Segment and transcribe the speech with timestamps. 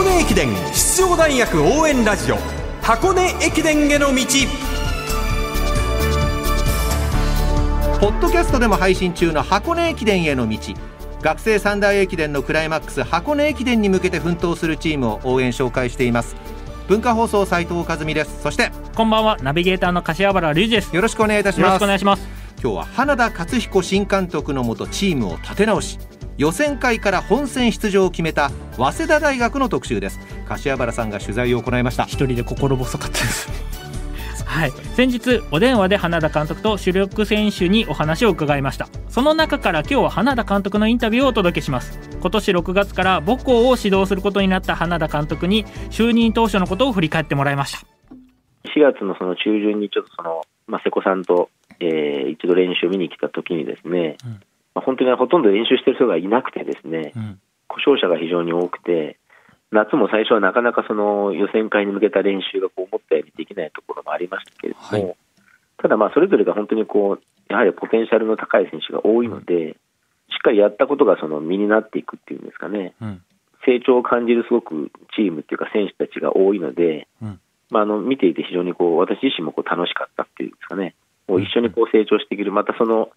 [0.00, 2.38] 箱根駅伝出場大学応援ラジオ。
[2.80, 4.24] 箱根駅伝への道。
[8.00, 10.56] ポッドキャストでも配信中の箱根駅伝への道。
[11.20, 16.34] 学生三大駅伝のクライマックス箱根駅伝に向けて奮闘するチームを応援紹介しています。
[16.88, 18.40] 文化放送斉藤和美です。
[18.42, 19.36] そしてこんばんは。
[19.42, 20.96] ナビゲーターの柏原隆二です。
[20.96, 22.26] よろしくお願いいたしよろますしくお願いします。
[22.62, 25.98] 今日は花田勝彦新監督のもとチームを立て直し
[26.38, 30.18] 予選会から本戦出場を決めた早稲田大学の特集です。
[30.46, 32.04] 柏原さんが取材を行いました。
[32.04, 33.48] 一人で心細かったです。
[34.50, 34.72] はい。
[34.96, 38.88] 先日お電話で花田監督と主力選手にお話を伺いました。
[39.08, 42.00] その中から今日は花田監督のインタビューをお届けします。
[42.20, 47.86] 今年6月から母校を指導することになった花田監督に就任当初のことを振り返ってもらいました。
[48.76, 54.40] 4月のその中旬にちょっとその、まあ、瀬古さんと、えー一度練習を見に来た時にですね、うん
[54.74, 57.40] まあ、本当にほとんど練習してる人がいなくてですね、うん。
[57.68, 59.18] 故障者が非常に多くて、
[59.70, 65.16] 夏も最初はなかなかその予選会に向けた練習がこう思ったようにできないところもありましたけれども、はい。
[65.78, 69.76] ただまあそれぞれが本当にこう、やはりポテンシャルの高い選手が多いので、
[70.30, 73.22] しっかりやったことがその身になっていくっていうんですかね、うん。
[73.64, 77.40] 成長を感じるすごくチームっていうか選手たちが多いので、うん。
[77.70, 80.94] まあ、あの見ていて非常にこう私自身もこう楽しかったっていうんですかね、
[81.28, 83.10] こう一緒にこう成長していける、またその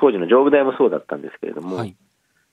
[0.00, 1.94] 当時の上部大もそうだったんですけれども、はい。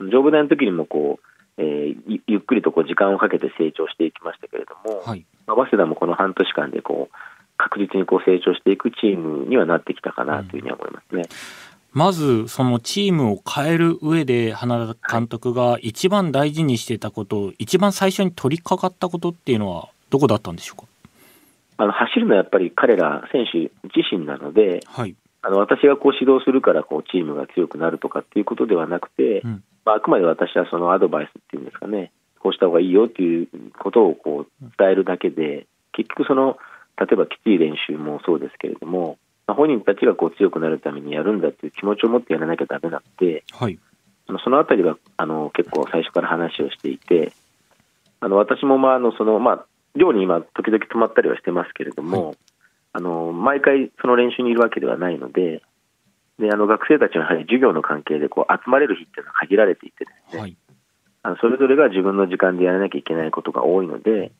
[0.00, 5.24] 上部大の時にもこう、えーゆゆっくりとこう時間をかけて成長していきましたけれども、はい。
[5.46, 7.16] まあ、早稲田もこの半年間でこう
[7.56, 11.22] 確実にこう成長していくチームにはなってきたかなというふうには思いますね。
[11.92, 20.86] まずそのチームを変える上で花田監督が一番大事にしてたこと一番最初に取り掛かったことっていうのはどこだったんでしょうか？
[21.78, 29.64] あの走るのはやっぱり彼ら選手自身なので、はいあの私がこう指導するからこうチームが強くなるとかっていうことではなくて、うん。
[29.84, 36.58] まあ、あくまで私はそのアドバイスっていうんですかね、こうした方がいいよっていうことをこう伝えるだけで、結局その、
[36.98, 43.78] 例えばきつい練習もそうですけれども、まあ本人たちがこう強くなるためにやるんだっていう気持ちを持ってやらなきゃダメなので、はい。
[44.44, 47.32] そのあたりはあの結構最初から話をしていて、
[48.20, 52.36] あの私もまああのその、まあ、寮に今、時々泊まったりはしてますけれども、
[52.92, 55.62] あの毎回その練習にいるわけではないので、
[56.38, 60.56] であの学生たちのやはり授業の関係でこう集まれる日っていうのは限られていてですね、はい。
[61.22, 64.32] あのそれぞれが自分の時間でやらなきゃいけないことが多いので、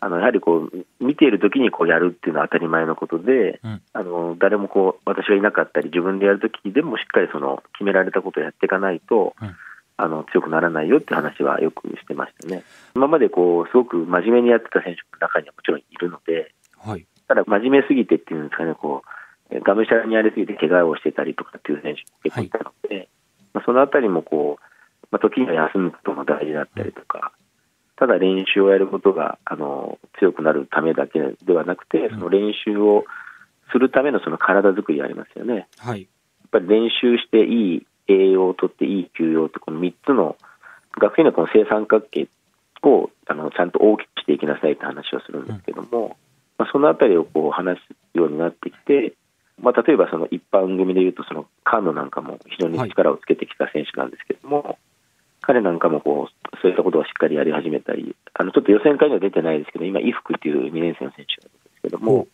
[0.00, 3.82] あのやはりこう見ているときにこうやるっていうのは当たり前のことで、うん。
[3.92, 9.56] あの誰もこう私がいなかったり、自分でやるときでもしっかりその決められたことをやっていかないと、うん。
[9.98, 12.64] あの強くならないよって話はよくしてましたね。
[12.94, 23.08] 今までこうすごく真面目にやってた選手の中にはもちろんいるので、はいただ真面目すぎてっていうんですかね、こうえーがむしゃらにやりすぎて怪我をしてたりとかっていう選手も結構いたので、
[23.54, 27.32] まあ、そのあたりもこう、まあ、時には休むことも大事だったりとか、
[27.96, 33.04] ただ練習をやることがあの強くなるためだけではなくて、その練習を
[33.72, 35.68] するためのその体作りありますよね。
[35.78, 36.02] はい。
[36.02, 40.36] やっぱり練習していい栄養をとっていい休養ってこの3つの
[41.00, 42.28] 学生のこの正三角形
[42.82, 46.16] をあのちゃんと大きくしていきなさいって話をするんですけども、
[46.58, 49.14] まあ、そのあたりをこう話すようになってきて、
[49.60, 54.78] まあ、例えばその一般組でいうとその菅野なんかも非常に力をつけてきた選手なんですけども、
[55.40, 62.26] 彼なんかもこうそういったことをしっかりやり始めたりあのちょっと予選会には出てないですけど今、伊福っていう2年生の選手なんですけども、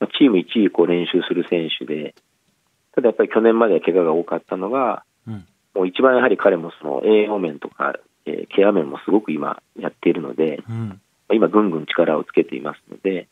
[0.00, 2.14] まあチーム1位こう練習する選手で
[2.94, 5.44] ただやっぱり去年までは怪我が多かったのが、うん。
[5.74, 7.94] もう一番やはり彼もその栄養面とか、
[8.26, 11.00] えーケア面もすごく今やっているので、うん。
[11.32, 13.26] 今、ぐんぐん力をつけていますので、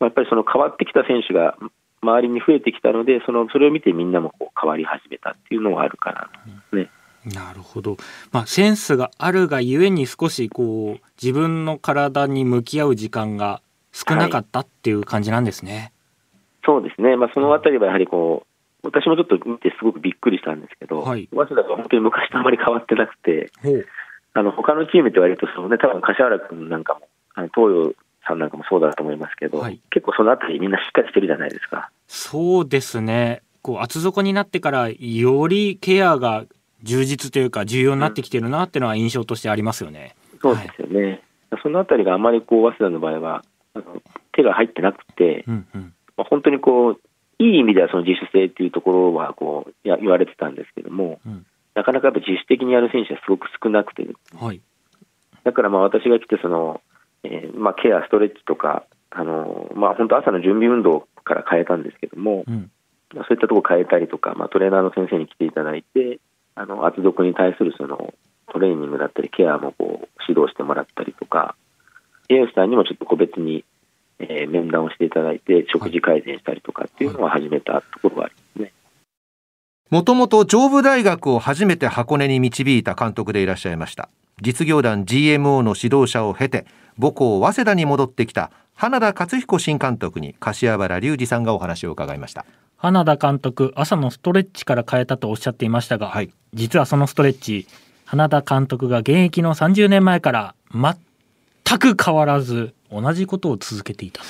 [0.00, 1.56] まあ、やっぱりその変わってきた選手が
[2.02, 6.90] 周りに増えてきたので、そのそれを見てみんなもこう変わり始めたっていうのはあるかなと思いますね。
[7.34, 7.96] なるほど、
[8.32, 13.60] まあ、センスがあるがゆえに少しこう自分の体に向き合う時間が
[13.92, 15.92] 少なかったっていう感じなんですね。
[16.64, 21.28] そうですね、まあ、そのあたりはやはりこう、私もちょっと見てすごくびっくりしたんですけど、はい。
[21.32, 23.50] 早稲田が本当に昔とあまり変わってなくて、
[24.34, 27.94] あの他のチームって割とその、ね、多分柏原君なんかも、あの東洋
[28.28, 31.90] さんなんかもそうだと思いますけど、はい結構そのあたりみんなしっかりしてるじゃないですか。
[32.06, 36.44] そうですねこう厚底になってからよりケアが
[36.82, 40.14] 充実というか重要になってきてるなっていうのは印象としてありますよね。
[40.40, 41.22] そうですよね。
[41.62, 43.44] そのあたりがあまりこう早稲田の場合は
[43.74, 44.02] あの
[44.32, 47.00] 手が入ってなくて、うんうんまあ、本当にこう
[47.42, 54.04] いい意味ではその自主性っていうところはこうや言われてたんですけども、うんなかなかやっぱ自主的にやる選手はすごく少なくて、
[54.34, 54.60] はい
[55.44, 56.80] だからまあ私が来てその、
[57.24, 62.70] えーまあ、ケア、ストレッチとか、あのまあ、本当、朝の準備運動から変えたんですけども、うん
[63.14, 66.20] まあそういったところ変えたりとか、まあ、トレーナーの先生に来ていただいて、
[66.54, 68.12] あの厚底に対するその
[68.52, 71.54] トレーニングだったりケアもこう指導してもらったりとか、
[72.28, 73.64] 栄養士さんにもちょっと個別に、
[74.18, 78.47] えー面談をしていただいて、食事改善したりとかっていうのを始めたところがありますね。
[79.90, 84.10] もともと上武大学を初めて箱根に導いた監督でいらっしゃいました。
[84.42, 86.66] 実業団 GMO の指導者を経て
[87.00, 92.44] 母校早稲田に戻ってきた花田勝彦新監督に柏原隆二さんがお話を伺いました。
[92.76, 96.30] 花田監督朝のストレッチから変えたとおっしゃっていましたが、はい。
[96.52, 97.66] 実はそのストレッチ
[98.04, 104.20] 花田監督が現役の30年前から全く変わらず同じことを続けていた。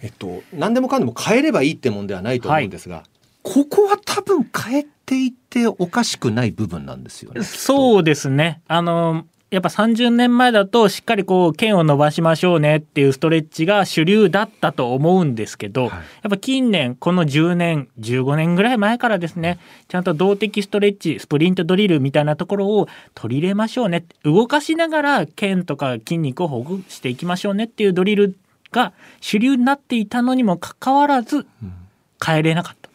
[0.00, 3.02] えっと何でもかんでも変えればいいってもんではないと思うんですが、
[3.48, 8.60] ここは多分変えていっておかしくない部分なんですよねそうですね。
[8.68, 15.90] あのやっぱ30年前だとしっかりこう剣を伸ばしましょうねっていうストレッチが主流だったと思うんですけど、はい。
[15.92, 19.58] やっぱ近年この10年15年ぐらい前からですね
[19.88, 28.36] ちゃんと動的ストレッチスプリントドリルみたいなところを取り入れましょうね動かしながら剣とか筋肉をほぐしていきましょうねっていうドリル
[28.70, 28.92] が
[29.22, 31.46] 主流になっていたのにもかかわらず
[32.22, 32.87] 変えれなかった。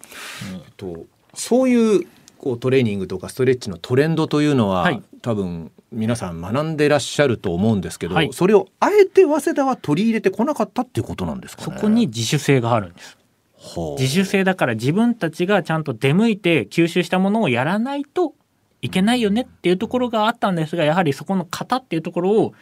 [0.77, 2.07] とそういう
[2.38, 11.75] こうトレーニングとかストレッチのトレンドというのは、はい多分皆さん学んでらっしゃると思うんですけど、はいそれをあえて早稲田は取り入れてこなかったっていうことなんですかね？
[11.77, 13.18] そこに自主性があるんです。
[13.56, 18.33] はあ自主性だから自分たちがちゃんと出向いて吸収したものをやらないと
[18.81, 22.54] いけないよねっていうところがあったんですがやはりそこの型っていうところを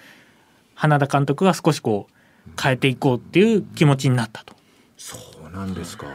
[0.75, 2.05] 花田監督が少しこ
[2.47, 4.53] う変えていこうっていう気持ちになったと。
[4.97, 6.05] そうなんですか？
[6.07, 6.11] ま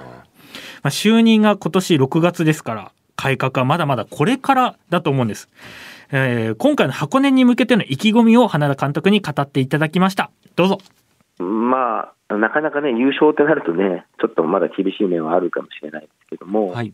[0.84, 5.48] あ、就任が今年6月ですから改革はまだまだこれからだと思うんです。
[6.12, 10.30] えー今回の箱根に向けての意気込みを花田監督に語っていただきました。
[10.54, 10.78] どうぞ。
[11.38, 16.92] まあ、なかなかね、優勝ってなるとね、ちょっとまだ厳しい面はあるかもしれないですけども、はい。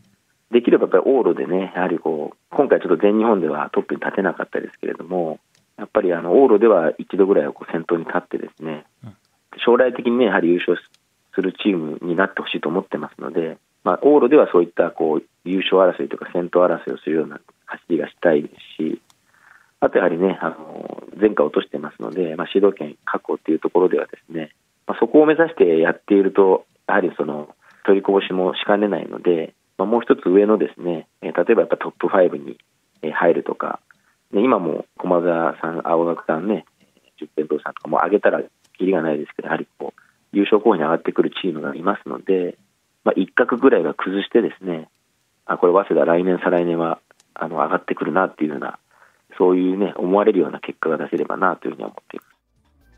[0.51, 5.39] できればやっぱり往路でね、やはりこう、今回ちょっと全日本ではトップに立てなかったですけれども、
[5.77, 9.15] やっぱりあの往路では一度ぐらいはこう先頭に立ってですね、うん
[9.63, 10.77] 将来的にね、やはり優勝
[11.35, 19.01] するチームになってほしいと思ってますので、まあ、往路ではそういったこう優勝争いとか先頭争いをするような走りがしたいですし、
[19.79, 24.51] あとやはりね、あの前回落としてますので、まあ、主導権確保っていうところではですね、
[24.87, 27.49] まあ、そこを目指してやっていると、やはりその
[27.85, 32.57] 取りこぼしもしかねないので、まあ、もう一つ上のですね、例えばやっぱトップ5に
[33.11, 33.81] 入るとか、
[34.31, 36.65] ね、今も駒澤さん、青学さんね、
[37.19, 38.41] 十天堂さんとかも上げたら
[38.77, 40.02] きりがないですけど、やはりこう
[40.33, 42.57] 優勝候補に上がってくるチームがいますので、
[43.03, 44.89] まあ、一角ぐらいは崩してですね、
[45.45, 46.99] あこれ、早稲田、来年、再来年は
[47.33, 48.79] あの上がってくるなっていうような、
[49.37, 52.33] そういうね、思われるような結果が出せればなというふうには思っています。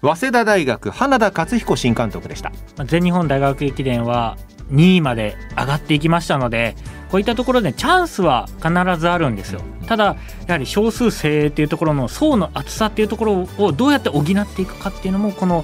[0.02, 2.52] 早稲田大学花田勝彦新監督でした。
[2.78, 4.38] まあ全日本大学駅伝は
[4.72, 6.76] 2位まで上がっていきましたので
[7.12, 10.16] こういったところでチャンスは必ずあるんですよただ
[10.48, 14.24] やはり少数精鋭っていうところの層の厚さっていうところをどうやって補っ
[14.56, 15.64] ていくかっていうのもこの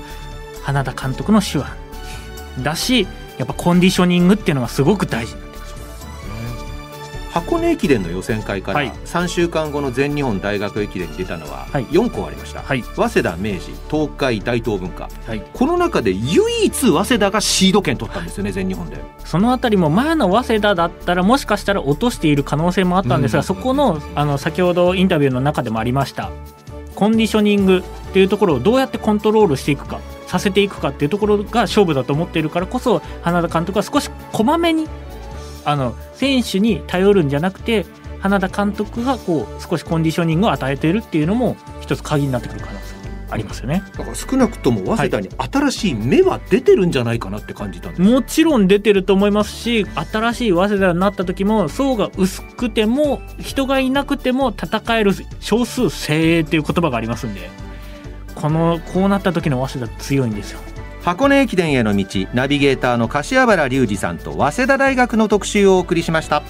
[0.63, 1.67] 花田監督の手腕。
[2.63, 5.71] だしやっぱコンディショニングっていうのがすごく大事になってくる。
[7.31, 8.91] 箱根駅伝の予選会からはい。
[9.05, 11.85] 3週間後の全日本大学駅伝に出たのははい。
[11.85, 12.83] 4校ありました、はい。
[12.83, 15.09] 早稲田明治東海大東文化。
[15.25, 15.41] はい。
[15.53, 18.97] この中で唯一早稲田がシード権取ったんですよね全日本で。
[19.23, 23.43] そのあたりも前の早稲田だったらもしかしたら落としている可能性もあったんですが、うん。
[23.45, 26.31] そこのあの先ほどインタビューの中でもありました。
[26.95, 27.81] コンディショニングっ
[28.13, 34.87] ていうところをどうやってコントロールしていくかさせていくかっていうところが勝負だと思っているからこそ花田監督は少しこまめに
[35.65, 37.85] あの選手に頼るんじゃなくて
[38.19, 42.95] 花田監督がこう少しコンディショニングを与えているっていうのも一つ鍵になってくる可能性
[43.27, 43.83] がありますよね。
[43.97, 55.11] だから少なくとも早稲田に新しい芽は出てるんじゃないかなって感じたんです、もちろん出てると思いますし新しい早稲田になった時も層が薄くても人がいなくても戦える
[55.41, 57.49] 少数精鋭っていう言葉がありますんで
[58.41, 60.59] このこうなった時の早稲田強いんですよ。
[61.03, 66.43] 箱根駅伝への道ナビゲーターの柏原隆二さんと早稲田大学の特集をお送りしました